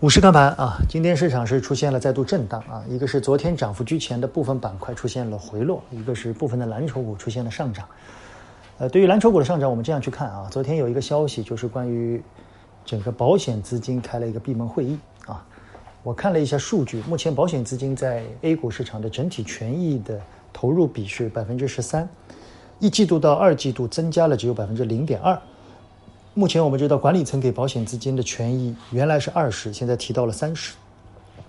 [0.00, 7.86] 股市看盘啊，今天市场是出现了再度震荡啊，一个是昨天涨幅居前的部分板块出现了回落，一个是部分的蓝筹股出现了上涨。
[8.78, 12.22] 呃，对于蓝筹股的上涨，我们这样去看啊，昨天有一个消息就是关于
[12.82, 15.44] 整个保险资金开了一个闭门会议啊，
[16.02, 20.18] 我看了一下数据，目前保险资金在 A 股市场的整体权益的
[20.50, 22.08] 投入比是百分之十三，
[22.78, 25.38] 一季度到二季度增加了只有百分之零点二。
[26.32, 30.76] 目前我们知道，管理层给保险资金的权益原来是二十，现在提到了三十，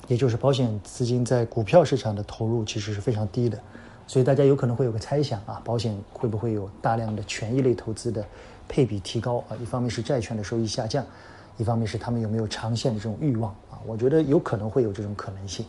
[0.07, 3.59] 也就是保险资金在股票市场的投入其实是非常低的，
[4.07, 8.25] 所以大家有可能会有个猜想啊，保险会不会有大量的权益类投资的
[8.67, 9.55] 配比提高啊？
[9.61, 11.05] 一方面是债券的收益下降，
[11.57, 13.77] 一方面是他们有没有长线的这种欲望啊？
[13.85, 15.63] 我觉得有可能会有这种可能性。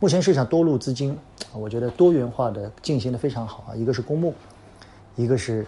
[0.00, 1.14] 目前市场多路资金，
[1.52, 4.34] 我觉得多元化的进行的非常好啊，一个是公募，
[5.14, 5.66] 一个是。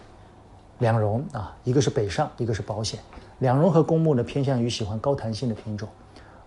[0.78, 3.00] 两融啊，一个是北上，一个是保险。
[3.40, 5.88] 两融和公募呢偏向于喜欢高弹性的品种，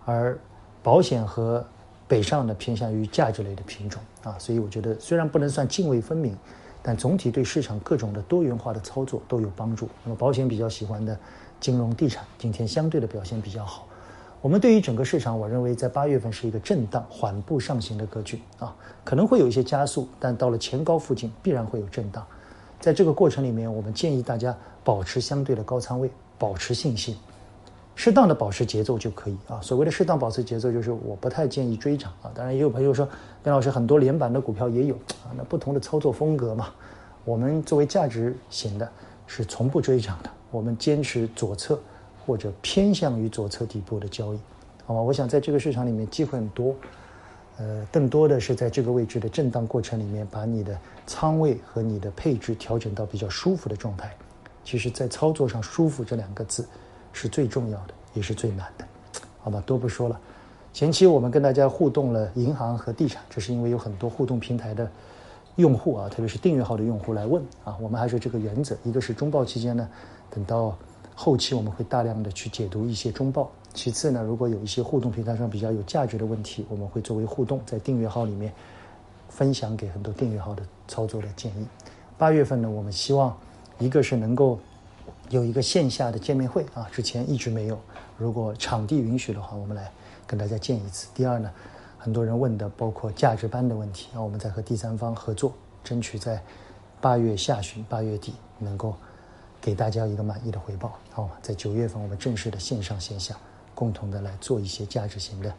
[0.04, 0.38] 而
[0.82, 1.64] 保险和
[2.06, 4.36] 北上呢偏向于价值类的品种啊。
[4.38, 6.36] 所以我觉得虽然不能算泾渭分明，
[6.82, 9.88] 但总体对市场各种的多元化的操作都有帮助。
[10.04, 11.18] 那么保险比较喜欢的
[11.60, 13.86] 金融地产今天相对的表现比较好。
[14.40, 22.26] 我们对于整个市场，我认为在八月份是一个震荡缓步上行的格局啊，可能会有一些加速，但到了前高附近必然会有震荡。
[22.82, 24.52] 在这个过程里面，我们建议大家
[24.82, 27.16] 保持相对的高仓位，保持信心，
[27.94, 29.60] 适当的保持节奏就可以啊。
[29.62, 32.32] 所谓的适当保持节奏，就是我不太建议追涨啊。
[32.34, 33.08] 当然，也有朋友说，
[33.44, 36.70] 梁老师很多连板的股票也有啊，那不同的操作风格嘛。
[37.24, 38.90] 我们作为价值型的，
[39.28, 41.78] 是从不追涨的，我们坚持左侧
[42.26, 44.40] 或者偏向于左侧底部的交易，
[44.86, 45.00] 好吗？
[45.00, 46.74] 我想在这个市场里面机会很多。
[47.62, 54.12] 呃，更多的是在这个位置的震荡过程里面，把你的仓位和你的配置调整到比较舒服的状态。
[54.64, 56.66] 其实，在操作上，“舒服”这两个字
[57.12, 58.84] 是最重要的，也是最难的。
[59.40, 60.18] 好吧，多不说了。
[60.72, 64.90] 前期我们跟大家互动了银行和地产，这是因为有很多互动平台的
[65.54, 67.76] 用户啊，特别是订阅号的用户来问啊。
[67.80, 69.88] 我们还是这个原则：一个是中报期间呢，
[70.30, 70.76] 等到
[71.14, 73.50] 后期我们会大量的去解读一些中报。
[73.74, 78.52] 其次呢，如果有一些互动平台上比较有价值的问题，我们会作为互动在订阅号里面
[79.28, 81.66] 分享给很多订阅号的操作的建议。
[82.18, 83.36] 八月份呢，我们希望
[83.78, 84.58] 一个是能够
[85.30, 87.78] 有一个线下的见面会啊，之前一直没有，
[88.18, 89.90] 如果场地允许的话，我们来
[90.26, 91.08] 跟大家见一次。
[91.14, 91.50] 第二呢，
[91.98, 95.52] 很多人问的包括价值班的问题，那我们再和第三方合作，
[95.82, 96.42] 争取在
[97.00, 98.94] 八月下旬、八月底能够
[99.62, 101.30] 给大家一个满意的回报，好？
[101.40, 103.34] 在九月份我们正式的线上线下。
[103.74, 105.52] 共同的来做一些价值型的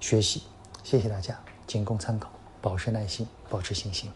[0.00, 0.42] 学习，
[0.84, 2.28] 谢谢大家，仅供参考，
[2.60, 4.10] 保持耐心，保持信心。